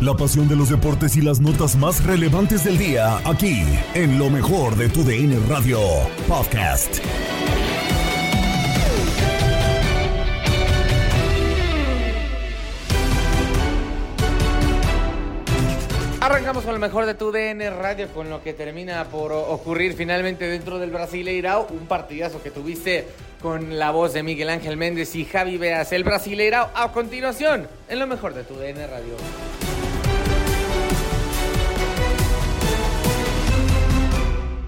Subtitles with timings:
[0.00, 4.30] La pasión de los deportes y las notas más relevantes del día, aquí, en lo
[4.30, 5.78] mejor de tu DN Radio
[6.26, 7.00] Podcast.
[16.22, 20.48] Arrancamos con lo mejor de tu DN Radio, con lo que termina por ocurrir finalmente
[20.48, 23.06] dentro del Brasileirao, un partidazo que tuviste
[23.42, 27.98] con la voz de Miguel Ángel Méndez y Javi Beas, el Brasileirao, a continuación, en
[27.98, 29.69] lo mejor de tu DN Radio.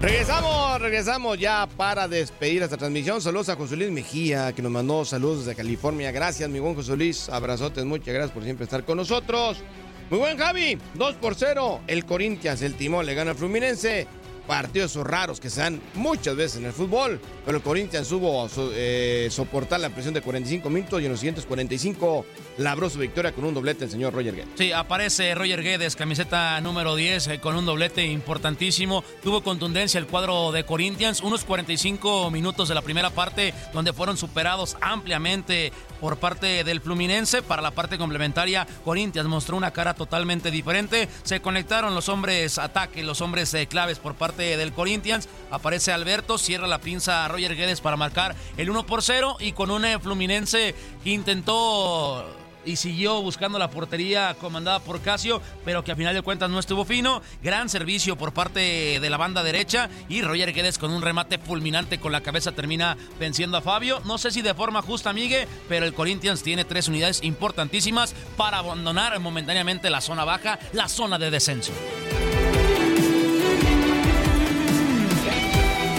[0.03, 3.21] Regresamos, regresamos ya para despedir esta transmisión.
[3.21, 6.11] Saludos a José Luis Mejía, que nos mandó saludos desde California.
[6.11, 7.29] Gracias, mi buen José Luis.
[7.29, 9.63] Abrazotes, muchas gracias por siempre estar con nosotros.
[10.09, 11.83] Muy buen Javi, 2 por 0.
[11.87, 14.05] El Corinthians, el timón, le gana al Fluminense.
[14.47, 19.27] Partidos raros que se dan muchas veces en el fútbol, pero el Corinthians supo eh,
[19.31, 22.25] soportar la presión de 45 minutos y en los siguientes 45
[22.57, 24.49] labró su victoria con un doblete el señor Roger Guedes.
[24.55, 29.03] Sí, aparece Roger Guedes, camiseta número 10, eh, con un doblete importantísimo.
[29.23, 34.17] Tuvo contundencia el cuadro de Corinthians, unos 45 minutos de la primera parte donde fueron
[34.17, 37.41] superados ampliamente por parte del Fluminense.
[37.41, 41.07] Para la parte complementaria, Corinthians mostró una cara totalmente diferente.
[41.23, 45.29] Se conectaron los hombres ataque, los hombres eh, claves por parte del Corinthians.
[45.51, 49.51] Aparece Alberto, cierra la pinza a Roger Guedes para marcar el 1 por 0 y
[49.51, 52.25] con un eh, Fluminense que intentó
[52.65, 56.59] y siguió buscando la portería comandada por Casio, pero que a final de cuentas no
[56.59, 57.21] estuvo fino.
[57.41, 61.99] Gran servicio por parte de la banda derecha y Roger Guedes con un remate fulminante
[61.99, 64.01] con la cabeza termina venciendo a Fabio.
[64.05, 68.59] No sé si de forma justa, Migue, pero el Corinthians tiene tres unidades importantísimas para
[68.59, 71.73] abandonar momentáneamente la zona baja, la zona de descenso.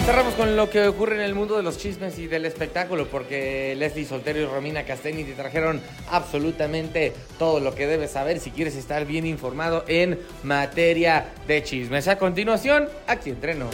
[0.05, 3.73] Cerramos con lo que ocurre en el mundo de los chismes y del espectáculo, porque
[3.75, 8.75] Leslie Soltero y Romina Castelli te trajeron absolutamente todo lo que debes saber si quieres
[8.75, 12.07] estar bien informado en materia de chismes.
[12.07, 13.67] A continuación, aquí entreno.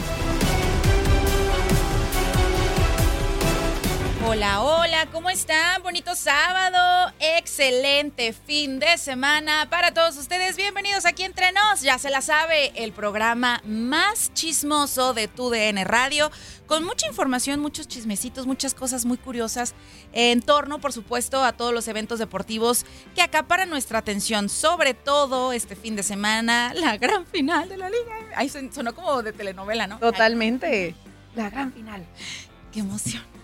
[4.24, 5.82] Hola, hola, ¿cómo están?
[5.82, 10.56] Bonito sábado, excelente fin de semana para todos ustedes.
[10.56, 15.84] Bienvenidos aquí entre nos, ya se la sabe, el programa más chismoso de tu DN
[15.86, 16.30] Radio,
[16.68, 19.74] con mucha información, muchos chismecitos, muchas cosas muy curiosas
[20.14, 25.52] en torno, por supuesto, a todos los eventos deportivos que acaparan nuestra atención, sobre todo
[25.52, 28.16] este fin de semana, la gran final de la liga.
[28.36, 29.98] Ahí sonó como de telenovela, ¿no?
[29.98, 30.94] Totalmente.
[31.36, 32.06] La gran final.
[32.72, 33.41] Qué emoción.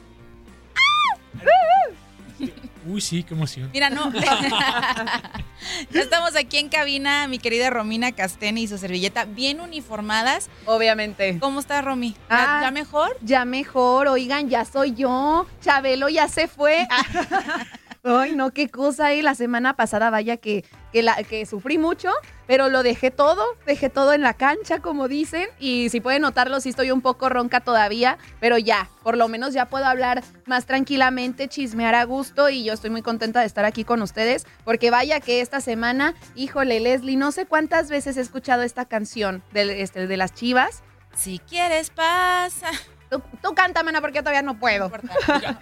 [2.88, 3.70] Uy, sí, qué emoción.
[3.74, 4.14] Mira, no.
[5.92, 10.50] ya estamos aquí en cabina, mi querida Romina Casteni y su servilleta, bien uniformadas.
[10.66, 11.38] Obviamente.
[11.40, 12.16] ¿Cómo está, Romy?
[12.30, 13.18] Ah, ¿Ya mejor?
[13.22, 15.48] Ya mejor, oigan, ya soy yo.
[15.62, 16.88] Chabelo ya se fue.
[18.08, 19.14] Ay, no, qué cosa.
[19.14, 20.64] Y la semana pasada, vaya que,
[20.94, 22.12] que, la, que sufrí mucho,
[22.46, 25.48] pero lo dejé todo, dejé todo en la cancha, como dicen.
[25.60, 29.54] Y si pueden notarlo, sí estoy un poco ronca todavía, pero ya, por lo menos
[29.54, 32.50] ya puedo hablar más tranquilamente, chismear a gusto.
[32.50, 36.14] Y yo estoy muy contenta de estar aquí con ustedes, porque vaya que esta semana,
[36.36, 40.84] híjole, Leslie, no sé cuántas veces he escuchado esta canción de, este, de las chivas.
[41.16, 42.72] Si quieres, pasa.
[43.10, 44.90] Tú, tú cántame, porque yo todavía no puedo.
[44.90, 45.60] No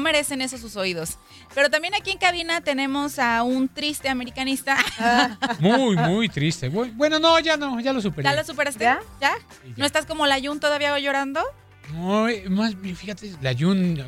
[0.00, 1.18] merecen eso sus oídos.
[1.54, 4.76] Pero también aquí en cabina tenemos a un triste americanista.
[5.60, 6.68] Muy, muy triste.
[6.68, 8.28] Bueno, no, ya no, ya lo superé.
[8.28, 8.84] ¿Ya lo superaste?
[8.84, 9.00] ¿Ya?
[9.20, 9.34] ¿Ya?
[9.76, 11.42] ¿No estás como la Jun todavía llorando?
[11.92, 14.02] No, más fíjate, la Jun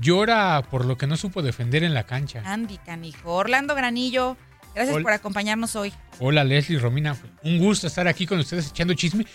[0.00, 2.42] llora por lo que no supo defender en la cancha.
[2.44, 3.32] Andy, canijo.
[3.34, 4.36] Orlando Granillo,
[4.74, 5.92] gracias por acompañarnos hoy.
[6.18, 7.16] Hola, Leslie, Romina.
[7.42, 9.26] Un gusto estar aquí con ustedes echando chisme.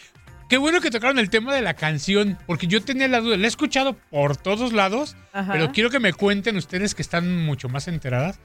[0.51, 3.45] Qué bueno que tocaron el tema de la canción, porque yo tenía la duda, la
[3.45, 5.53] he escuchado por todos lados, Ajá.
[5.53, 8.37] pero quiero que me cuenten ustedes que están mucho más enteradas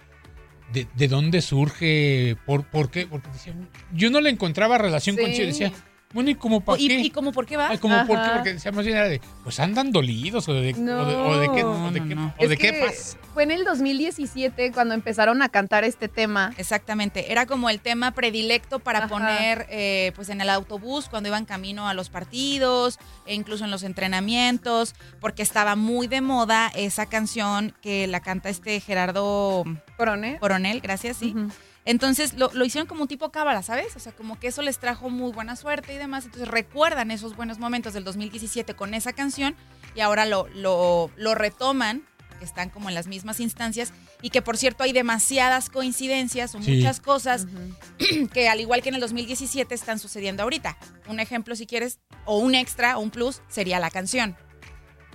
[0.73, 5.23] de, de dónde surge, por, por qué, porque decían, yo no le encontraba relación sí.
[5.23, 5.73] con Chile, decía,
[6.17, 6.99] bueno, ¿y como para ¿Y, qué?
[7.01, 7.69] ¿Y como por qué va?
[7.69, 10.73] Ay, como por qué, porque decía más bien era de, pues andan dolidos o de,
[10.73, 12.35] no, o de, o de qué, o de, no, qué, no.
[12.39, 13.19] O de qué pasa.
[13.35, 16.55] Fue en el 2017 cuando empezaron a cantar este tema.
[16.57, 19.09] Exactamente, era como el tema predilecto para Ajá.
[19.09, 23.71] poner eh, pues en el autobús cuando iban camino a los partidos, e incluso en
[23.71, 29.65] los entrenamientos, porque estaba muy de moda esa canción que la canta este Gerardo
[29.99, 30.39] Coronel.
[30.39, 31.35] Coronel, gracias, sí.
[31.37, 31.53] Uh -huh.
[31.87, 33.95] Entonces lo, lo, hicieron como un tipo cábala, ¿sabes?
[33.97, 36.25] O sea, como que eso les trajo muy buena suerte y demás.
[36.25, 39.55] Entonces recuerdan esos buenos momentos del 2017 con esa canción
[39.95, 42.05] y ahora lo, lo, lo retoman,
[42.39, 46.63] que están como en las mismas instancias y que por cierto hay demasiadas coincidencias o
[46.63, 46.77] sí.
[46.77, 47.49] muchas cosas uh
[47.99, 48.31] -huh.
[48.31, 50.77] que al igual que en el 2017 están sucediendo ahorita.
[51.09, 54.37] Un ejemplo si quieres, o un extra, o un plus, sería la canción.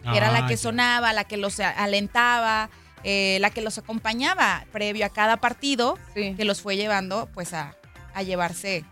[0.04, 0.62] Ah, era la que ya.
[0.62, 2.70] sonaba, la que los alentaba,
[3.04, 6.34] eh, la que los acompañaba previo a cada partido, sí.
[6.36, 7.76] que los fue llevando pues a,
[8.14, 8.84] a llevarse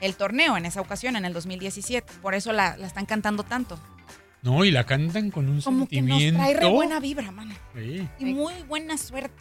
[0.00, 2.12] el torneo en esa ocasión, en el 2017.
[2.20, 3.78] Por eso la, la están cantando tanto.
[4.42, 6.38] No, y la cantan con un Como que nos sentimiento.
[6.38, 7.54] trae re buena vibra, mano.
[7.74, 8.06] Sí.
[8.18, 9.34] Y muy buena suerte.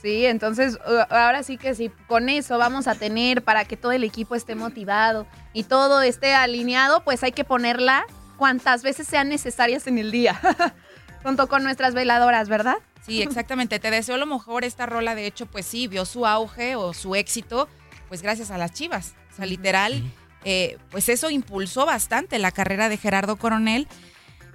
[0.00, 3.90] Sí, entonces uh, ahora sí que sí, con eso vamos a tener para que todo
[3.90, 8.04] el equipo esté motivado y todo esté alineado, pues hay que ponerla
[8.36, 10.38] cuantas veces sean necesarias en el día,
[11.24, 12.76] junto con nuestras veladoras, ¿verdad?
[13.04, 13.80] Sí, exactamente.
[13.80, 14.62] Te deseo lo mejor.
[14.64, 17.68] Esta rola, de hecho, pues sí, vio su auge o su éxito,
[18.08, 19.14] pues gracias a las Chivas.
[19.32, 20.10] O sea, literal, Sí.
[20.44, 23.88] eh, pues eso impulsó bastante la carrera de Gerardo Coronel.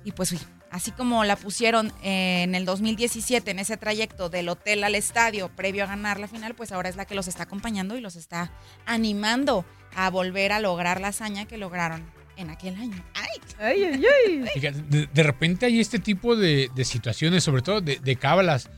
[0.05, 0.39] Y pues sí,
[0.71, 5.83] así como la pusieron en el 2017 en ese trayecto del hotel al estadio previo
[5.83, 8.51] a ganar la final, pues ahora es la que los está acompañando y los está
[8.85, 13.03] animando a volver a lograr la hazaña que lograron en aquel año.
[13.15, 13.38] ¡Ay!
[13.59, 14.45] Ay, ay, ay.
[14.53, 18.69] Fíjate, De, de repente hay este tipo de, de situaciones, sobre todo de, de cábalas.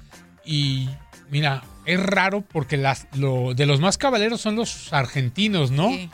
[0.44, 0.90] Y
[1.30, 5.90] mira, es raro porque las, lo, de los más cabaleros son los argentinos, ¿no?
[5.90, 6.10] Sí.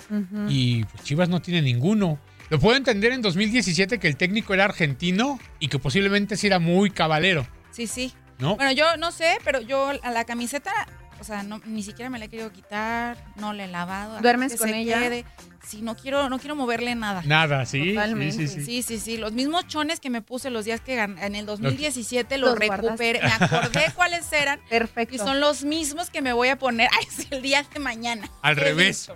[0.50, 2.19] Y pues, Chivas no tiene ninguno.
[2.50, 6.60] Lo puedo entender en 2017 que el técnico era argentino y que posiblemente sí era
[6.60, 8.13] muy cabalero, Sí, sí.
[8.40, 8.56] ¿no?
[8.56, 10.72] Bueno, yo no sé, pero yo a la camiseta,
[11.19, 14.19] o sea, no, ni siquiera me la he querido quitar, no la he lavado.
[14.22, 15.00] ¿Duermes que con se ella?
[15.00, 15.25] quede.
[15.68, 17.24] Sí, no quiero, no quiero moverle nada.
[17.25, 17.94] Nada, sí.
[17.94, 18.31] Totalmente.
[18.31, 18.66] Sí, sí, sí.
[18.66, 19.18] Sí, sí, sí.
[19.18, 22.60] Los mismos chones que me puse los días que gan- en el 2017 los, Los
[22.60, 23.19] recuperé.
[23.22, 24.62] Me acordé cuáles eran.
[24.69, 25.16] Perfecto.
[25.16, 28.30] Y son los mismos que me voy a poner ay, sí, el día de mañana.
[28.42, 29.12] Al revés.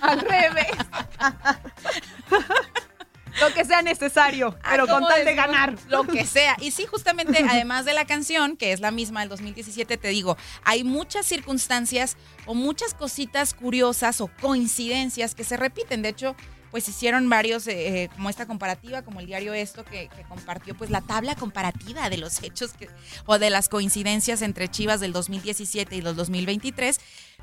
[0.00, 0.66] al revés.
[3.48, 5.74] Lo que sea necesario, Ah, pero con ¿cómo tal de ganar.
[5.88, 6.56] Lo que sea.
[6.60, 10.36] Y sí, justamente, además de la canción, que es la misma del 2017, te digo,
[10.64, 16.02] hay muchas circunstancias o muchas cositas curiosas o coincidencias que se repiten.
[16.02, 16.34] De hecho,
[16.70, 20.74] pues hicieron varios, eh, eh, como esta comparativa, como el diario Esto, que, que compartió
[20.74, 22.88] pues la tabla comparativa de los hechos que,
[23.26, 26.98] o de las coincidencias entre Chivas del 2017 y los 2023,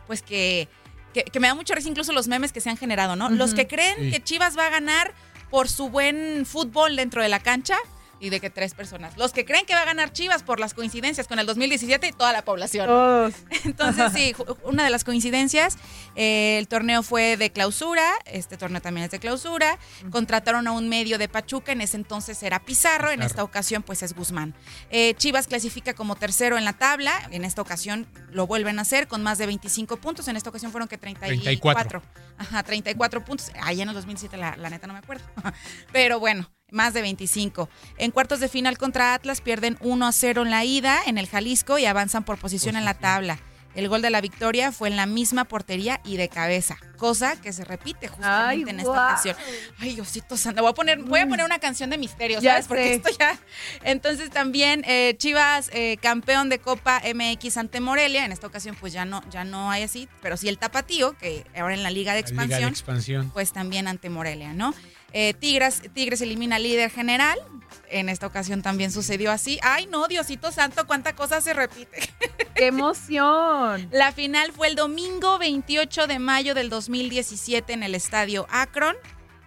[0.06, 0.68] pues que,
[1.14, 3.30] que, que me da mucho risa incluso los memes que se han generado, ¿no?
[3.30, 4.12] Los que creen Sí.
[4.12, 5.14] que Chivas va a ganar
[5.52, 7.78] por su buen fútbol dentro de la cancha
[8.22, 9.18] y de que tres personas.
[9.18, 12.12] Los que creen que va a ganar Chivas por las coincidencias con el 2017 y
[12.12, 12.86] toda la población.
[12.88, 13.34] Todos.
[13.66, 15.78] Entonces, sí, una de las coincidencias,
[16.16, 19.80] eh, el torneo fue de clausura, este torneo también es de clausura,
[20.12, 24.04] contrataron a un medio de Pachuca, en ese entonces era Pizarro, en esta ocasión pues
[24.04, 24.54] es Guzmán.
[24.92, 29.08] Eh, Chivas clasifica como tercero en la tabla, en esta ocasión lo vuelven a hacer
[29.08, 31.44] con más de 25 puntos, en esta ocasión fueron que 34.
[31.44, 32.02] 34.
[32.38, 33.52] Ajá, 34 puntos.
[33.62, 35.24] Ahí en el 2007 la, la neta no me acuerdo.
[35.92, 37.70] Pero bueno, más de 25.
[37.98, 41.28] En cuartos de final contra Atlas pierden 1 a 0 en la ida en el
[41.28, 43.38] Jalisco y avanzan por posición en la tabla.
[43.74, 47.54] El gol de la victoria fue en la misma portería y de cabeza, cosa que
[47.54, 49.38] se repite justamente Ay, en esta ocasión.
[49.80, 52.68] Ay, Diosito santo, voy a poner, voy a poner una canción de misterio, Ya ¿sabes?
[52.68, 53.40] Porque esto ya.
[53.84, 58.92] Entonces también eh, Chivas, eh, campeón de Copa MX ante Morelia, en esta ocasión pues
[58.92, 62.14] ya no, ya no hay así, pero sí el tapatío, que ahora en la Liga
[62.14, 63.32] de La Liga de Expansión expansión.
[63.32, 64.74] pues también ante Morelia, ¿no?
[65.14, 67.38] Eh, Tigres, Tigres elimina al líder general.
[67.90, 69.60] En esta ocasión también sucedió así.
[69.64, 71.98] Ay, no, Diosito Santo, cuánta cosa se repite.
[72.56, 73.88] ¡Qué emoción!
[73.92, 78.96] La final fue el domingo 28 de mayo del 2017 en el estadio Akron.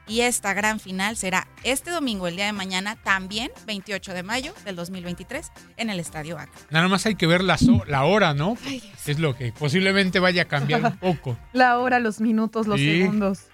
[0.07, 4.53] Y esta gran final será este domingo, el día de mañana, también 28 de mayo
[4.67, 6.63] del 2023, en el estadio Akron.
[6.69, 8.59] Nada más hay que ver la, so- la hora, ¿no?
[8.67, 9.09] Ay, Dios.
[9.09, 11.39] Es lo que posiblemente vaya a cambiar un poco.
[11.55, 13.01] La hora, los minutos, los Sí.
[13.01, 13.45] segundos.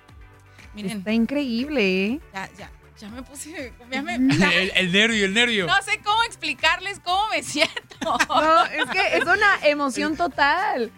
[0.75, 2.21] Miren, Está increíble, ¿eh?
[2.33, 3.73] ya, ya, ya me puse.
[3.91, 5.67] ya me- El, el nervio, el nervio.
[5.67, 7.75] no sé cómo explicarles cómo me siento.
[8.29, 10.91] No, es que es una emoción total.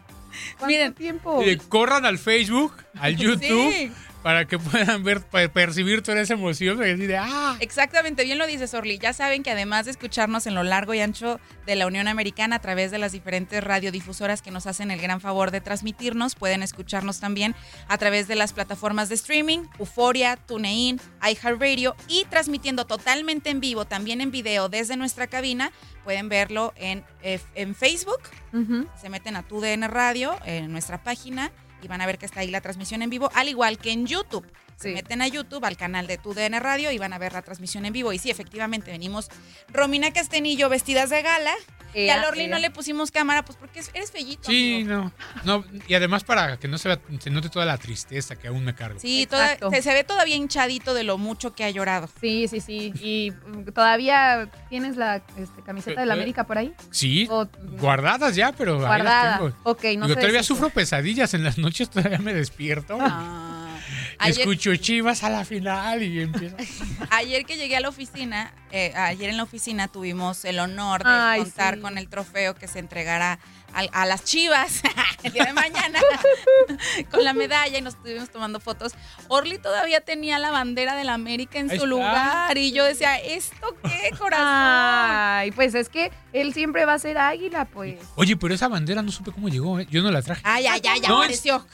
[0.58, 0.94] ¿Cuánto Miren.
[0.94, 1.42] tiempo?
[1.68, 3.92] Corran al Facebook, al YouTube, Sí.
[4.22, 6.80] Para que puedan ver, percibir toda esa emoción.
[7.18, 8.98] Ah, Exactamente, bien lo dices, Orly.
[8.98, 12.56] Ya saben que además de escucharnos en lo largo y ancho de la Unión Americana
[12.56, 16.62] a través de las diferentes radiodifusoras que nos hacen el gran favor de transmitirnos, pueden
[16.62, 17.54] escucharnos también
[17.88, 23.84] a través de las plataformas de streaming, Euforia, TuneIn, iHeartRadio y transmitiendo totalmente en vivo,
[23.84, 25.72] también en video desde nuestra cabina.
[26.04, 28.20] Pueden verlo en, en Facebook,
[29.00, 32.50] se meten a TUDN Radio, en nuestra página, y van a ver que está ahí
[32.50, 34.46] la transmisión en vivo, al igual que en YouTube.
[34.76, 37.84] Se meten a YouTube, al canal de TUDN Radio, y van a ver la transmisión
[37.86, 38.12] en vivo.
[38.12, 39.28] Y sí, efectivamente, venimos
[39.68, 41.52] Romina Castenillo vestidas de gala,
[41.94, 44.48] y a Lorly no le pusimos cámara, pues porque eres fellito.
[44.50, 45.12] sí, amigo.
[45.44, 45.64] no, no.
[45.88, 48.74] Y además para que no se, vea- se note toda la tristeza que aún me
[48.74, 48.98] cargo.
[48.98, 52.08] Sí, toda- se, se ve todavía hinchadito de lo mucho que ha llorado.
[52.20, 52.94] Sí, sí, sí.
[53.00, 56.72] ¿Y mm, todavía tienes la este, camiseta de la Eh, eh, América por ahí?
[56.90, 57.46] Sí, O-
[57.78, 59.38] guardadas ya, pero ahí las Guardada.
[59.38, 59.56] tengo.
[59.64, 62.96] Ok, no Digo, todavía sufro pesadillas en las noches, todavía me despierto.
[63.00, 63.51] Ah.
[64.18, 66.56] Ayer, Escucho chivas a la final y empiezo.
[67.10, 71.10] ayer que llegué a la oficina, eh, ayer en la oficina tuvimos el honor de
[71.10, 71.80] Ay, contar sí.
[71.80, 73.38] con el trofeo que se entregará
[73.74, 74.82] a, las chivas
[75.22, 75.98] el día de mañana.
[77.10, 78.92] con la medalla y nos estuvimos tomando fotos.
[79.28, 81.86] Orly todavía tenía la bandera de la América en Ahí su está.
[81.86, 84.46] lugar y yo decía, ¿esto qué, corazón?
[84.46, 87.96] Ay, pues es que él siempre va a ser águila, pues.
[88.16, 89.86] Oye, pero esa bandera no supe cómo llegó, ¿eh?
[89.90, 90.40] Yo no la traje.
[90.44, 91.66] Ay, ay, ay, ya No, apareció.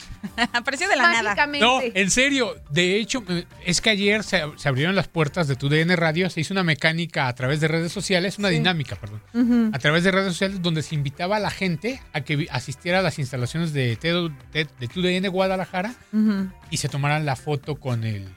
[0.53, 1.47] apareció de la nada.
[1.59, 2.55] No, en serio.
[2.69, 6.29] De hecho, eh, es que ayer se, se abrieron las puertas de tu DN Radio,
[6.29, 10.11] se hizo una mecánica a través de redes sociales, una dinámica, perdón, a través de
[10.11, 13.95] redes sociales donde se invitaba a la gente a que asistiera a las instalaciones de,
[13.97, 16.49] de, de Guadalajara Ujú.
[16.69, 18.27] y se tomaran la foto con el,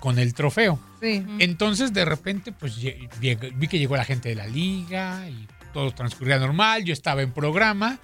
[0.00, 0.78] con el trofeo.
[1.00, 1.24] Sí.
[1.38, 2.76] Entonces, de repente, pues
[3.20, 6.84] vi que llegó la gente de la liga y todo transcurría normal.
[6.84, 7.98] Yo estaba en programa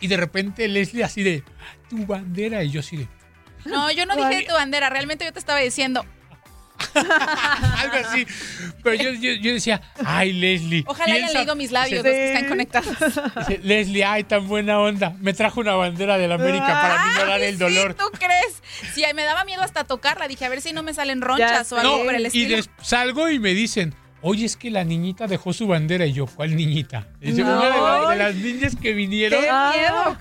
[0.00, 1.42] y de repente Leslie así de
[1.88, 3.08] tu bandera y yo así de
[3.64, 6.04] No, yo no dije tu bandera, realmente yo te estaba diciendo,
[7.78, 8.26] algo así.
[8.82, 10.84] Pero yo, yo- yo decía, ay, Leslie.
[10.86, 12.96] ojalá hayan piensa- leído mis labios, dice, los que están conectados.
[13.48, 15.14] dice, Leslie, ay, tan buena onda.
[15.20, 17.92] Me trajo una bandera de la América para minorar el dolor.
[17.92, 18.62] Sí, ¿Tú crees?
[18.94, 21.76] Si me daba miedo hasta tocarla, dije, a ver si no me salen ronchas Ya
[21.76, 22.56] o algo No, por el y estilo.
[22.56, 26.06] des- salgo y me dicen, oye, es que la niñita dejó su bandera.
[26.06, 27.06] Y yo, ¿cuál niñita?
[27.20, 27.56] Y dice, No.
[27.58, 29.40] una de, la- de las niñas que vinieron.
[29.40, 29.72] ¡Qué Ah.
[29.74, 30.18] miedo!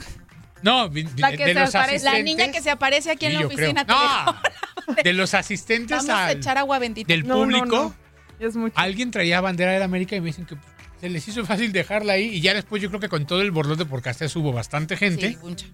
[0.61, 3.33] No, La de, que de se los aparece- La niña que se aparece aquí en
[3.35, 3.83] la oficina.
[3.83, 7.07] No, de los asistentes Vamos a al- echar agua bendita.
[7.07, 7.65] del No, no, público,
[8.39, 8.45] no.
[8.47, 8.73] Es mucho.
[8.77, 10.55] alguien traía bandera de la América y me dicen que
[10.99, 12.25] se les hizo fácil dejarla ahí.
[12.35, 15.29] Y ya después yo creo que con todo el borlote, porque hasta hubo bastante gente,
[15.29, 15.65] Sí, mucha.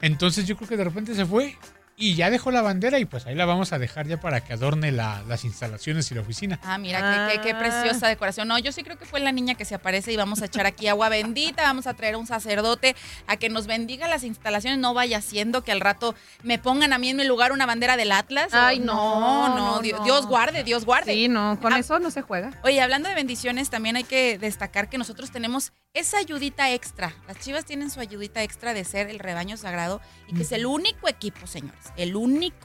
[0.00, 1.56] entonces yo creo que de repente se fue
[2.00, 4.54] y ya dejó la bandera y pues ahí la vamos a dejar ya para que
[4.54, 6.58] adorne la- las instalaciones y la oficina.
[6.64, 8.48] Ah, mira, qué, qué- qué preciosa decoración.
[8.48, 10.66] No, yo sí creo que fue la niña que se aparece y vamos a echar
[10.66, 14.78] aquí agua bendita, vamos a traer a un sacerdote a que nos bendiga las instalaciones.
[14.80, 17.96] No vaya siendo que al rato me pongan a mí en mi lugar una bandera
[17.96, 18.48] del Atlas.
[18.54, 20.04] Ay, O- no, no, no, Dios, no.
[20.06, 21.12] Dios guarde, Dios guarde.
[21.12, 21.78] Sí, no, con Ah.
[21.78, 22.50] eso no se juega.
[22.64, 27.12] Oye, hablando de bendiciones, también hay que destacar que nosotros tenemos esa ayudita extra.
[27.28, 30.64] Las chivas tienen su ayudita extra de ser el rebaño sagrado y que es el
[30.64, 32.56] único equipo, señores, el único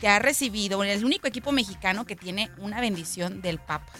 [0.00, 3.92] que ha recibido, el único equipo mexicano que tiene una bendición del Papa.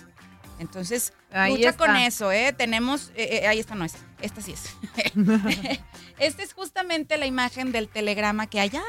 [0.59, 1.87] Entonces, Ahí lucha está.
[1.87, 2.53] con eso, ¿eh?
[2.53, 4.77] Tenemos, eh, eh, ahí esta no es, esta sí es.
[6.19, 8.83] Esta es justamente la imagen del telegrama que allá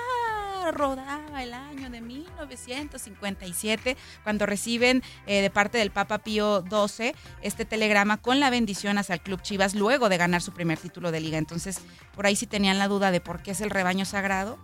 [0.70, 7.66] rodaba el año de 1957, cuando reciben eh, de parte del Papa Pío XII este
[7.66, 11.20] telegrama con la bendición hacia el Club Chivas luego de ganar su primer título de
[11.22, 11.38] liga.
[11.38, 11.80] Entonces,
[12.16, 14.60] por ahí si tenían la duda de por qué es el rebaño sagrado,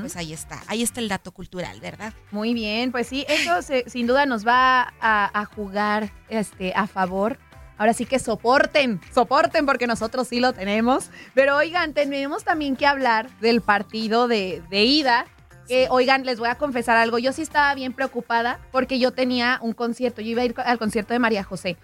[0.00, 2.12] pues ahí está, ahí está el dato cultural, ¿verdad?
[2.30, 6.86] Muy bien, pues sí, eso se- sin duda nos va a, a jugar este, a
[6.86, 7.38] favor.
[7.78, 11.10] Ahora sí que soporten, soporten porque nosotros sí lo tenemos.
[11.34, 15.26] Pero oigan, tenemos también que hablar del partido de, de ida.
[15.68, 17.18] Que, oigan, les voy a confesar algo.
[17.18, 20.20] Yo sí estaba bien preocupada porque yo tenía un concierto.
[20.22, 21.76] Yo iba a ir al concierto de María José.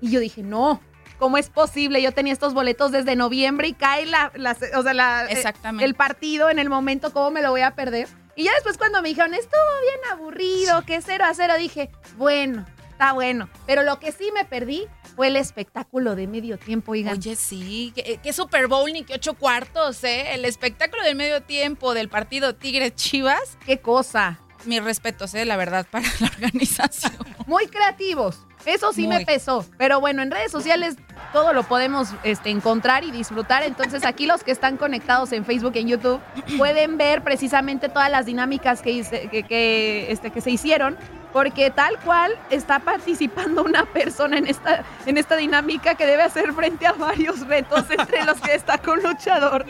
[0.00, 0.80] Y yo dije, no,
[1.18, 2.02] ¿cómo es posible?
[2.02, 5.84] Yo tenía estos boletos desde noviembre y cae la, la- o sea, la, eh, Exactamente.
[5.84, 8.08] el partido en el momento, ¿cómo me lo voy a perder?
[8.36, 12.64] Y ya después cuando me dijeron, estuvo bien aburrido, que cero a cero, dije, bueno,
[12.90, 13.48] está bueno.
[13.66, 14.86] Pero lo que sí me perdí
[15.18, 17.18] fue el espectáculo de medio tiempo, oigan.
[17.18, 20.32] Oye, sí, qué, qué Super Bowl ni qué ocho cuartos, ¿eh?
[20.32, 23.58] El espectáculo del medio tiempo del partido Tigres Chivas.
[23.66, 24.38] qué cosa.
[24.64, 25.44] Mis respetos, ¿eh?
[25.44, 27.12] La verdad, para la organización.
[27.46, 28.40] Muy creativos.
[28.66, 29.64] Eso sí me pesó.
[29.78, 30.96] Pero bueno, en redes sociales
[31.32, 33.62] todo lo podemos este, encontrar y disfrutar.
[33.62, 36.20] Entonces aquí los que están conectados en Facebook y en YouTube
[36.58, 40.96] pueden ver precisamente todas las dinámicas que, hice- que, que, este, que se hicieron.
[41.32, 46.52] Porque tal cual está participando una persona en esta, en esta dinámica que debe hacer
[46.54, 49.66] frente a varios retos, entre los que destaca un luchador.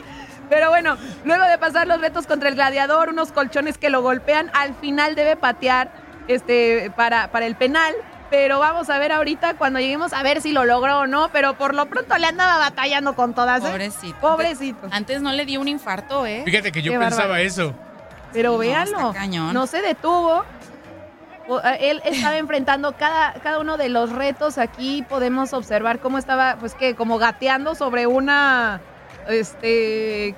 [0.48, 4.50] Pero bueno, luego de pasar los retos contra el gladiador, unos colchones que lo golpean,
[4.54, 5.90] al final debe patear
[6.28, 7.94] este, para, para el penal.
[8.30, 11.30] Pero vamos a ver ahorita cuando lleguemos a ver si lo logró o no.
[11.32, 13.64] Pero por lo pronto le andaba batallando con todas.
[13.64, 13.68] ¿eh?
[13.68, 14.16] Pobrecito.
[14.20, 14.88] Pobrecito.
[14.90, 16.42] Antes no le dio un infarto, ¿eh?
[16.44, 17.42] Fíjate que yo Qué pensaba bárbaro.
[17.42, 17.74] eso.
[18.34, 19.14] Pero no, véanlo.
[19.54, 20.44] No se detuvo.
[21.80, 24.58] Él estaba enfrentando cada, cada uno de los retos.
[24.58, 28.82] Aquí podemos observar cómo estaba, pues que, como gateando sobre una.
[29.28, 30.34] Este.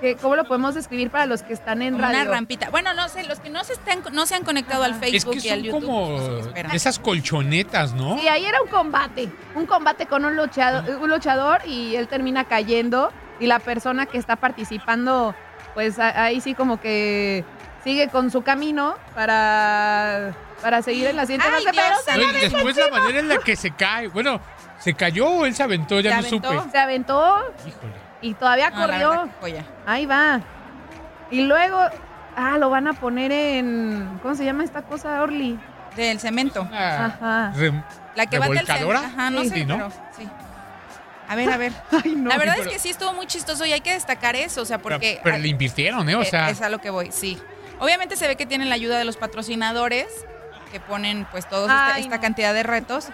[0.00, 2.22] que- ¿Cómo lo podemos describir para los que están en Como radio?
[2.22, 2.70] una rampita.
[2.70, 4.92] Bueno, no sé, los que no se estén, no se han conectado al.
[4.92, 5.84] Es Facebook que y al YouTube.
[5.84, 6.16] como
[6.52, 8.16] pues, esas colchonetas, ¿no?
[8.18, 9.28] Sí, ahí era un combate.
[9.56, 13.12] Un combate con un luchador, un luchador y él termina cayendo.
[13.40, 15.34] Y la persona que está participando,
[15.74, 17.44] pues a- ahí sí como que
[17.84, 22.88] sigue con su camino para, para seguir en la siguiente Ay, pero No, después la
[22.88, 24.08] manera en la que se cae.
[24.08, 24.40] Bueno,
[24.78, 26.00] ¿se cayó o él se aventó?
[26.00, 26.52] Ya ¿Se no aventó?
[26.62, 26.70] supe.
[26.72, 28.07] Se aventó Híjole.
[28.20, 29.28] Y todavía No, la corrió.
[29.86, 30.40] Ahí va.
[31.30, 31.78] Y luego,
[32.36, 34.18] ah, lo van a poner en.
[34.22, 35.58] ¿Cómo se llama esta cosa, Orly?
[35.96, 36.62] Del cemento.
[36.62, 37.52] Una Ajá.
[38.14, 38.96] La que va del centro.
[38.96, 39.48] Ajá, no Sí.
[39.50, 39.76] sé, Sí, ¿no?
[39.76, 40.28] pero sí.
[41.28, 41.72] A ver, a ver.
[42.04, 42.30] Ay, no.
[42.30, 44.64] la verdad pero- es que sí estuvo muy chistoso y hay que destacar eso, o
[44.64, 45.20] sea, Pero, porque...
[45.22, 46.14] pero le invirtieron, ¿eh?
[46.16, 47.38] O sea, es a lo que voy, sí.
[47.80, 50.06] Obviamente se ve que tienen la ayuda de los patrocinadores
[50.72, 52.22] que ponen pues toda esta, Ay, esta no.
[52.22, 53.08] cantidad de retos,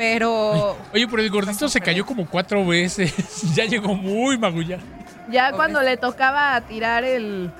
[0.00, 3.12] pero oye, pero el gordito se cayó como cuatro veces.
[3.54, 4.82] ya llegó muy magullado.
[5.30, 7.52] Ya cuando le tocaba tirar el.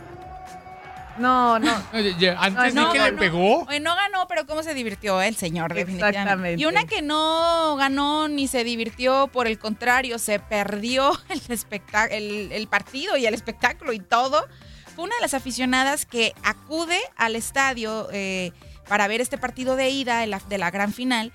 [1.18, 1.70] No, no.
[1.92, 3.64] Antes de no, que le pegó.
[3.64, 6.18] Oye, no ganó, pero cómo se divirtió el señor, definitivamente.
[6.20, 6.62] Exactamente.
[6.62, 12.08] Y una que no ganó ni se divirtió, por el contrario, se perdió el, espectá-
[12.10, 14.46] el, el partido y el espectáculo y todo.
[14.94, 18.52] Fue una de las aficionadas que acude al estadio eh,
[18.88, 21.32] para ver este partido de ida de la, de la gran final.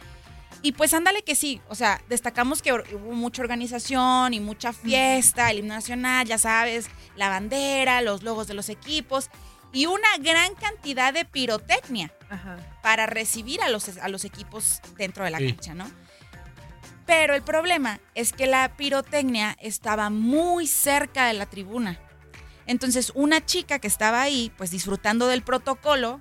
[0.66, 5.52] Y pues ándale que sí, o sea, destacamos que hubo mucha organización y mucha fiesta,
[5.52, 9.30] el himno nacional, ya sabes, la bandera, los logos de los equipos
[9.72, 12.58] y una gran cantidad de pirotecnia Ajá.
[12.82, 15.54] para recibir a los, a los equipos dentro de la Sí.
[15.54, 15.86] cancha, ¿no?
[17.06, 22.00] Pero el problema es que la pirotecnia estaba muy cerca de la tribuna.
[22.66, 26.20] Entonces, una chica que estaba ahí, pues disfrutando del protocolo,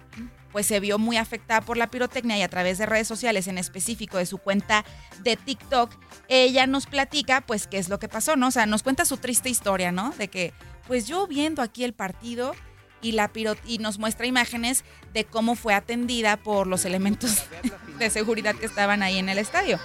[0.54, 3.58] pues se vio muy afectada por la pirotecnia y a través de redes sociales, en
[3.58, 4.84] específico de su cuenta
[5.24, 5.90] de TikTok,
[6.28, 8.46] ella nos platica, pues, qué es lo que pasó, ¿no?
[8.46, 10.14] O sea, nos cuenta su triste historia, ¿no?
[10.16, 10.54] De que,
[10.86, 12.54] pues yo viendo aquí el partido
[13.02, 17.42] y la piro y nos muestra imágenes de cómo fue atendida por los elementos
[17.98, 19.80] de seguridad que estaban ahí en el estadio.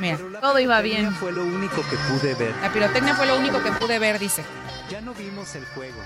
[0.00, 1.14] Mira, Todo iba pirotecnia bien.
[1.14, 2.56] Fue lo único que pude ver.
[2.60, 4.42] la pirotecnia fue lo único que pude ver, dice.
[4.90, 6.02] Ya no vimos el juego.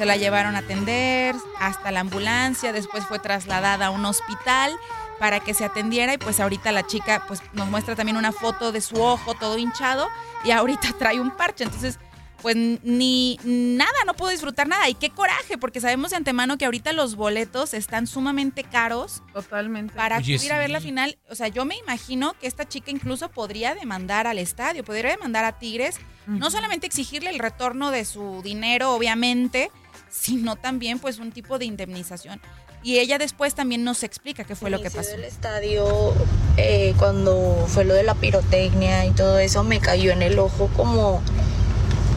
[0.00, 4.74] Se la llevaron a atender hasta la ambulancia, después fue trasladada a un hospital
[5.18, 8.72] para que se atendiera y pues ahorita la chica pues nos muestra también una foto
[8.72, 10.08] de su ojo todo hinchado
[10.42, 11.98] y ahorita trae un parche, entonces
[12.40, 16.64] pues ni nada, no puedo disfrutar nada y qué coraje porque sabemos de antemano que
[16.64, 19.92] ahorita los boletos están sumamente caros Totalmente.
[19.94, 20.86] para Oye, acudir a ver la sí.
[20.86, 25.10] final, o sea, yo me imagino que esta chica incluso podría demandar al estadio, podría
[25.10, 29.70] demandar a Tigres, no solamente exigirle el retorno de su dinero, obviamente,
[30.10, 32.40] sino también pues un tipo de indemnización.
[32.82, 35.10] Y ella después también nos explica qué fue lo que pasó.
[35.10, 36.14] del estadio,
[36.56, 40.70] eh, cuando fue lo de la pirotecnia y todo eso, me cayó en el ojo
[40.76, 41.20] como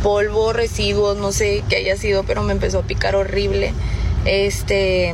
[0.01, 3.73] polvo, residuos, no sé qué haya sido, pero me empezó a picar horrible.
[4.25, 5.13] Este,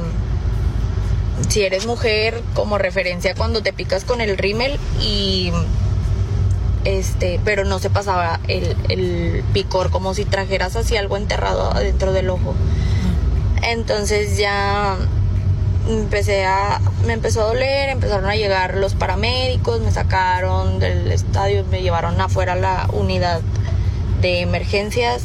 [1.48, 5.52] si eres mujer, como referencia cuando te picas con el rímel y
[6.86, 12.14] este, pero no se pasaba el, el picor, como si trajeras así algo enterrado adentro
[12.14, 12.54] del ojo.
[13.64, 14.98] Entonces ya
[15.88, 21.66] empecé a, me empezó a doler, empezaron a llegar los paramédicos, me sacaron del estadio,
[21.66, 23.42] me llevaron afuera a la unidad
[24.22, 25.24] de emergencias,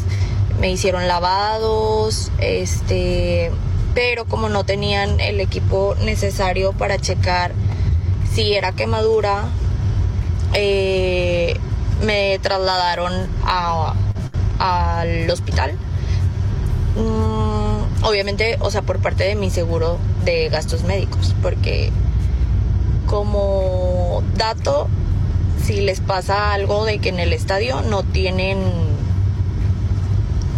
[0.60, 3.50] me hicieron lavados, este,
[3.94, 7.52] pero como no tenían el equipo necesario para checar
[8.32, 9.44] si era quemadura,
[10.54, 11.56] eh,
[12.04, 13.28] me trasladaron
[14.58, 15.76] al hospital.
[16.96, 17.53] Mm,
[18.04, 21.90] obviamente, o sea, por parte de mi seguro de gastos médicos, porque
[23.06, 24.88] como dato,
[25.64, 28.58] si les pasa algo de que en el estadio no tienen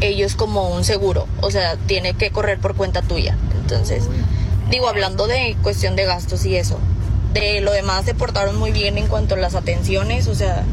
[0.01, 3.37] ellos como un seguro, o sea, tiene que correr por cuenta tuya.
[3.61, 4.09] Entonces,
[4.71, 6.79] digo, hablando de cuestión de gastos y eso,
[7.33, 10.65] de lo demás se portaron muy bien en cuanto a las atenciones, o sea,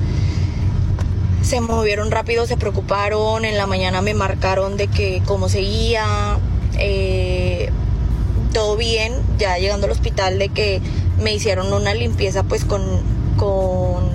[1.44, 6.40] se movieron rápido, se preocuparon, en la mañana me marcaron de que cómo seguía,
[6.80, 7.70] eh,
[8.54, 10.82] todo bien, ya llegando al hospital de que
[11.22, 12.82] me hicieron una limpieza pues con,
[13.38, 14.12] con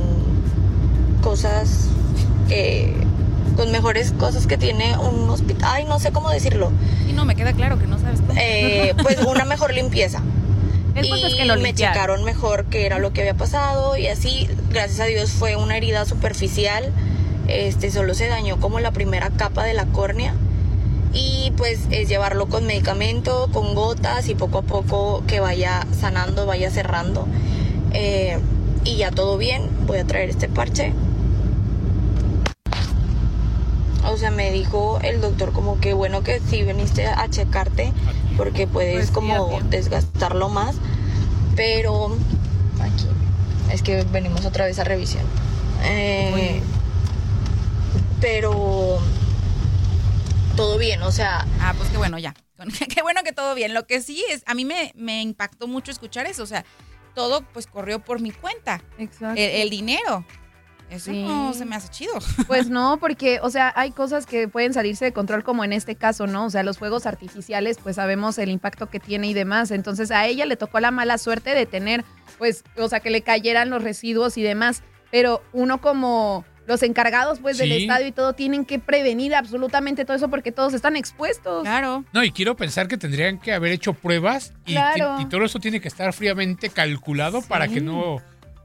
[1.23, 1.89] cosas,
[2.51, 2.95] eh,
[3.57, 6.71] con mejores cosas que tiene un hospital, ay no sé cómo decirlo,
[7.09, 8.39] Y no me queda claro que no sabes cómo.
[8.41, 10.23] eh, pues una mejor limpieza.
[10.95, 13.97] El punto es y que lo me checaron mejor qué era lo que había pasado
[13.97, 16.93] y así, gracias a Dios, fue una herida superficial.
[17.47, 20.35] Este solo se dañó como la primera capa de la córnea
[21.13, 26.47] y pues es llevarlo con medicamento, con gotas y poco a poco que vaya sanando,
[26.47, 27.27] vaya cerrando.
[27.93, 28.39] Eh,
[28.85, 30.93] y ya todo bien, voy a traer este parche.
[34.11, 37.93] O sea, me dijo el doctor como que bueno que sí viniste a checarte
[38.37, 40.77] porque puedes Pues como desgastarlo más.
[41.57, 42.17] Pero
[42.81, 43.07] aquí
[43.73, 45.25] es que venimos otra vez a revisión.
[45.85, 46.61] Eh,
[48.21, 48.99] pero
[50.59, 52.35] todo bien, o sea, Ah, pues qué bueno, ya.
[52.93, 53.73] Qué bueno que todo bien.
[53.75, 56.43] Lo que sí es, a mí me, me impactó mucho escuchar eso.
[56.43, 56.65] O sea,
[57.15, 58.83] todo pues corrió por mi cuenta.
[58.99, 59.41] Exacto.
[59.41, 60.25] El, el dinero.
[60.91, 61.23] Eso Sí.
[61.23, 62.15] no se me hace chido.
[62.49, 65.95] Pues no, porque, o sea, hay cosas que pueden salirse de control, como en este
[65.95, 66.47] caso, ¿no?
[66.47, 69.71] O sea, los fuegos artificiales, pues sabemos el impacto que tiene y demás.
[69.71, 72.05] Entonces, a ella le tocó la mala suerte de tener,
[72.39, 74.83] pues, o sea, que le cayeran los residuos y demás.
[75.13, 80.17] Pero uno como los encargados pues del estadio y todo tienen que prevenir absolutamente todo
[80.17, 81.63] eso porque todos están expuestos.
[81.63, 82.05] Claro.
[82.13, 85.17] No, y quiero pensar que tendrían que haber hecho pruebas y, Claro.
[85.21, 88.19] y todo eso tiene que estar fríamente calculado para que no...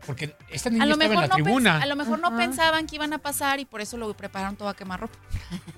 [0.05, 1.77] Porque esta niña estaba mejor en la no tribuna.
[1.81, 4.67] a lo mejor no pensaban que iban a pasar y por eso lo prepararon todo
[4.67, 5.17] a quemarropa.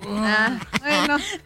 [0.04, 0.58] Ah,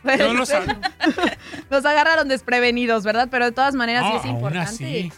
[0.03, 0.77] bueno, No saben.
[1.69, 3.27] Los agarraron desprevenidos, ¿verdad?
[3.29, 4.69] Pero de todas maneras sí es aún importante.
[4.69, 5.11] así.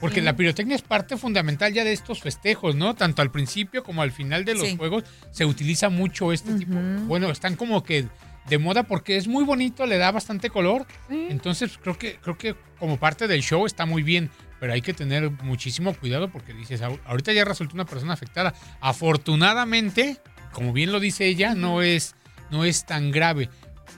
[0.00, 0.26] Porque Sí.
[0.26, 2.94] la pirotecnia es parte fundamental ya de estos festejos, ¿no?
[2.94, 4.76] Tanto al principio como al final de los Sí.
[4.76, 6.74] juegos se utiliza mucho este tipo.
[7.06, 8.06] Bueno, están como que
[8.48, 10.86] de moda porque es muy bonito, le da bastante color.
[11.08, 11.26] Sí.
[11.30, 14.30] Entonces creo que creo que como parte del show está muy bien,
[14.60, 18.54] pero hay que tener muchísimo cuidado porque dices, "Ahor- ahorita ya resultó una persona afectada.
[18.80, 20.18] Afortunadamente,
[20.52, 22.14] como bien lo dice ella, no es
[22.48, 23.48] no es tan grave,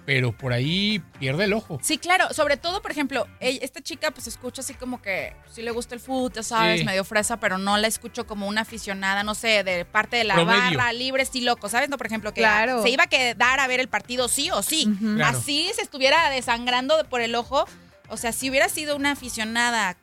[0.09, 1.79] pero por ahí pierde el ojo.
[1.83, 2.33] Sí, claro.
[2.33, 5.95] Sobre todo, por ejemplo, ella- esta chica pues escucha así como que sí le gusta
[5.95, 6.87] el fútbol, ya sabes, Sí.
[6.87, 10.33] medio fresa, pero no la escucho como una aficionada, no sé, de parte de la
[10.37, 10.79] Promedio.
[10.79, 11.91] barra libre, sí loco, ¿sabes?
[11.91, 12.83] No, por ejemplo, que Claro.
[12.83, 14.89] se iba a quedar a ver el partido sí o sí.
[14.99, 15.37] Claro.
[15.37, 17.67] Así se estuviera desangrando por el ojo.
[18.09, 19.99] O sea, si hubiera sido una aficionada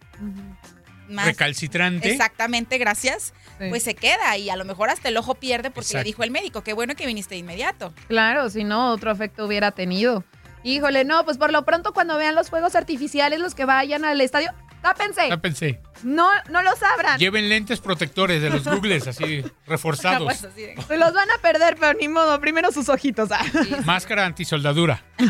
[1.09, 1.25] más...
[1.25, 2.11] Recalcitrante.
[2.11, 3.33] Exactamente, gracias.
[3.59, 3.69] Sí.
[3.69, 6.31] Pues se queda y a lo mejor hasta el ojo pierde porque le dijo el
[6.31, 7.93] médico, qué bueno que viniste de inmediato.
[8.07, 10.23] Claro, si no, otro efecto hubiera tenido.
[10.63, 14.19] Híjole, no, pues por lo pronto cuando vean los fuegos artificiales, los que vayan al
[14.19, 14.51] estadio,
[14.85, 15.29] tápense.
[15.29, 15.79] Ya pensé.
[16.03, 17.17] No, no los abran.
[17.17, 20.23] Lleven lentes protectores de los googles así reforzados.
[20.25, 23.29] Pues así de- Se los van a perder, pero ni modo, primero sus ojitos.
[23.31, 23.39] ah.
[23.85, 25.03] Máscara antisoldadura.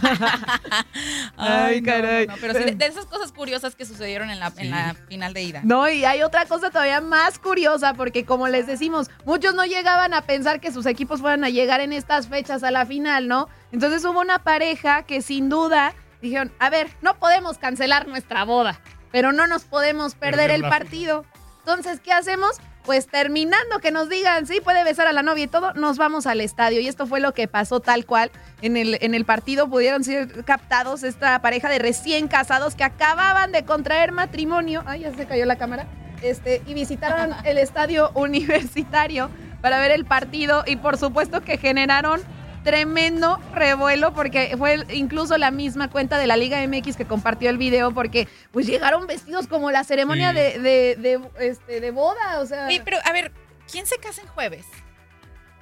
[1.37, 2.27] Ay, no, caray.
[2.27, 4.95] no, no, pero sí, de, de esas cosas curiosas que sucedieron en la, en la
[5.07, 5.61] final de ida.
[5.63, 10.13] No, y hay otra cosa todavía más curiosa, porque como les decimos, muchos no llegaban
[10.13, 13.47] a pensar que sus equipos fueran a llegar en estas fechas a la final, ¿no?
[13.71, 18.79] Entonces hubo una pareja que sin duda dijeron, a ver, no podemos cancelar nuestra boda,
[19.15, 21.23] pero no nos podemos perder el partido.
[21.59, 22.57] Entonces, ¿qué hacemos?
[22.83, 26.27] Pues terminando que nos digan, sí, puede besar a la novia y todo, nos vamos
[26.27, 26.81] al estadio.
[26.81, 28.29] Y esto fue lo que pasó tal cual.
[28.61, 33.53] En el, en el partido pudieron ser captados esta pareja de recién casados que acababan
[33.53, 34.83] de contraer matrimonio.
[34.85, 35.87] Ay, ya se cayó la cámara.
[36.21, 39.29] Este, y visitaron el estadio universitario
[39.61, 40.65] para ver el partido.
[40.67, 42.19] Y por supuesto que generaron
[42.65, 47.57] tremendo revuelo porque fue incluso la misma cuenta de la Liga MX que compartió el
[47.57, 50.35] video porque pues llegaron vestidos como la ceremonia Sí.
[50.35, 52.65] de, de, de, este, de boda, o sea...
[52.67, 53.31] Oye, pero a ver,
[53.71, 54.65] ¿quién se casa en jueves?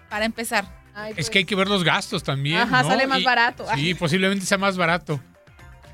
[0.10, 0.66] Para empezar.
[0.96, 2.60] Ay, Es pues, que hay que ver los gastos también.
[2.62, 2.90] Ajá, ¿no?
[2.90, 3.66] sale más Y- barato.
[3.76, 5.20] Sí, posiblemente sea más barato.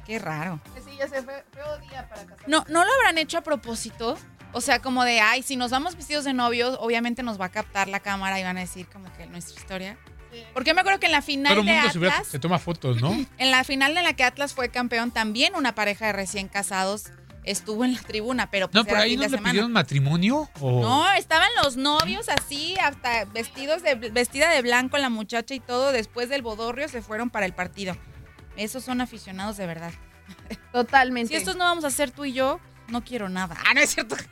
[0.06, 0.60] Qué raro.
[0.86, 2.45] Sí, ya se fue, feo día para casarse.
[2.48, 4.17] No, ¿no lo habrán hecho a propósito?
[4.52, 7.50] O sea, como de, ay, si nos vamos vestidos de novios, obviamente nos va a
[7.50, 9.98] captar la cámara y van a decir como que nuestra historia.
[10.53, 12.27] Porque yo me acuerdo que en la final Todo el de mundo se, hubiera- Atlas,
[12.29, 13.11] se toma fotos, ¿no?
[13.37, 17.05] en la final en la que Atlas fue campeón, también una pareja de recién casados
[17.45, 19.51] estuvo en la tribuna, pero pues No, era ahí no de le semana.
[19.51, 20.49] pidieron matrimonio.
[20.59, 20.81] ¿o?
[20.81, 25.91] No, estaban los novios así, hasta vestidos de vestida de blanco la muchacha y todo.
[25.91, 27.95] Después del bodorrio se fueron para el partido.
[28.55, 29.91] Esos son aficionados de verdad.
[30.71, 31.29] Totalmente.
[31.29, 33.55] Si estos no vamos a hacer tú y yo, no quiero nada.
[33.65, 34.15] Ah, no es cierto.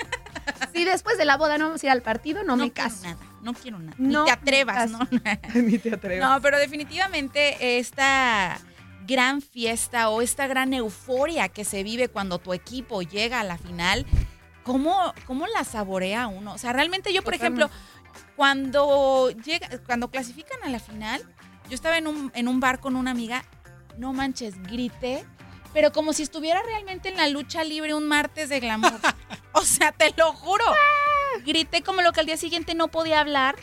[0.73, 3.03] Si después de la boda no vamos a ir al partido, no, me quiero caso.
[3.03, 3.17] nada.
[3.47, 3.95] No quiero nada.
[3.97, 4.99] No Ni te atrevas, ¿no?
[5.55, 6.29] Ni te atrevas.
[6.29, 8.59] No, pero definitivamente esta
[9.07, 13.57] gran fiesta o esta gran euforia que se vive cuando tu equipo llega a la
[13.57, 14.05] final,
[14.63, 16.55] ¿cómo, cómo la saborea uno?
[16.55, 17.69] O sea, realmente yo, por ejemplo,
[18.35, 21.21] cuando llega, cuando clasifican a la final,
[21.69, 23.45] yo estaba en un, en un bar con una amiga,
[23.97, 25.25] no manches, grité,
[25.73, 28.91] pero como si estuviera realmente en la lucha libre un martes de glamour.
[29.53, 30.65] o sea, te lo juro.
[31.45, 33.55] Grité como lo que al día siguiente no podía hablar.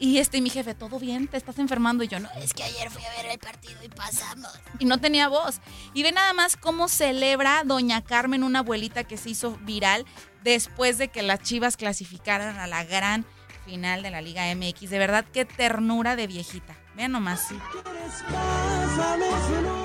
[0.00, 1.26] Y este, mi jefe, ¿todo bien?
[1.26, 2.04] ¿Te estás enfermando?
[2.04, 4.52] Y yo, no, es que ayer fui a ver el partido y pasamos.
[4.78, 5.60] Y no tenía voz.
[5.92, 10.06] Y ve nada más cómo celebra Doña Carmen, una abuelita que se hizo viral
[10.44, 13.26] después de que las chivas clasificaran a la gran
[13.64, 14.88] final de la Liga MX.
[14.88, 16.76] De verdad, qué ternura de viejita.
[16.94, 17.48] Vean nomás.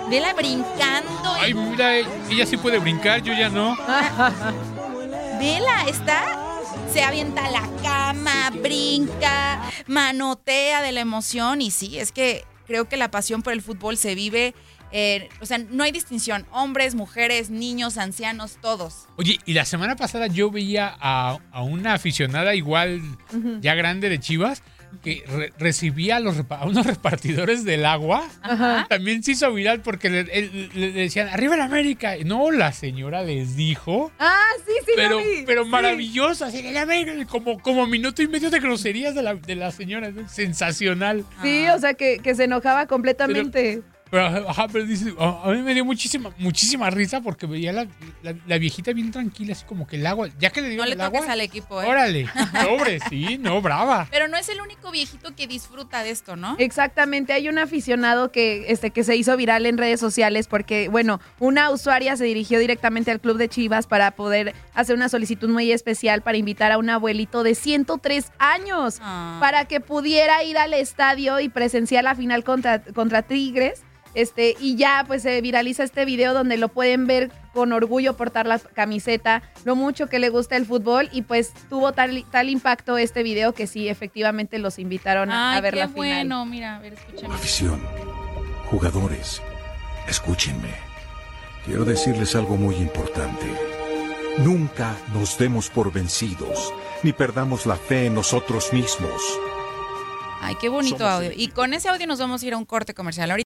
[0.09, 1.33] Vela brincando.
[1.39, 3.75] Ay, mira, ella sí puede brincar, yo ya no.
[5.39, 6.42] Vela, está.
[6.93, 11.61] Se avienta a la cama, brinca, manotea de la emoción.
[11.61, 14.53] Y sí, es que creo que la pasión por el fútbol se vive.
[14.91, 16.45] eh, o sea, no hay distinción.
[16.51, 19.07] Hombres, mujeres, niños, ancianos, todos.
[19.17, 23.01] Oye, y la semana pasada yo veía a, a una aficionada igual,
[23.59, 24.61] ya grande de Chivas,
[25.01, 28.27] que re- recibía a, los, a unos repartidores del agua.
[28.41, 28.85] Ajá.
[28.89, 30.23] También se hizo viral porque le,
[30.91, 32.15] decían, arriba la América.
[32.25, 34.11] No, la señora les dijo.
[34.19, 35.43] Ah, sí, sí, lo Pero, vi.
[35.45, 35.69] pero Sí.
[35.69, 39.71] maravilloso, así, "El América", como, como minuto y medio de groserías de la, de la
[39.71, 41.25] señora, sensacional.
[41.41, 43.81] Sí, o sea, que, que se enojaba completamente.
[43.81, 47.87] Pero, ajá, pero dice, a a mí me dio muchísima, muchísima risa porque veía la,
[48.21, 50.85] la, la viejita bien tranquila, así como que el agua, ya que le dio No
[50.85, 51.85] le el agua, toques al equipo, ¿eh?
[51.85, 52.27] órale,
[52.67, 54.07] pobre, sí, no, brava.
[54.11, 56.55] Pero no es el único viejito que disfruta de esto, ¿no?
[56.59, 61.19] Exactamente, hay un aficionado que, este, que se hizo viral en redes sociales porque, bueno,
[61.39, 65.71] una usuaria se dirigió directamente al club de Chivas para poder hacer una solicitud muy
[65.71, 69.37] especial para invitar a un abuelito de 103 años Ah.
[69.39, 73.81] para que pudiera ir al estadio y presenciar la final contra, contra Tigres.
[74.15, 78.45] Este, y ya pues se viraliza este video donde lo pueden ver con orgullo portar
[78.45, 82.97] la camiseta, lo mucho que le gusta el fútbol y pues tuvo tal, tal impacto
[82.97, 85.97] este video que sí, efectivamente los invitaron a, Ay, a ver qué la final.
[85.97, 87.33] bueno, mira, a ver, escúchame.
[87.33, 87.81] Afición,
[88.69, 89.41] jugadores,
[90.07, 90.73] escúchenme.
[91.65, 93.45] Quiero decirles algo muy importante.
[94.39, 96.73] Nunca nos demos por vencidos,
[97.03, 99.21] ni perdamos la fe en nosotros mismos.
[100.41, 101.31] Ay, qué bonito Somos audio.
[101.35, 103.31] Y con ese audio nos vamos a ir a un corte comercial.
[103.31, 103.49] Ahorita